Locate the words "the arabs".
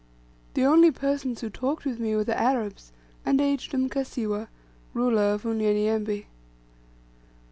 2.23-2.91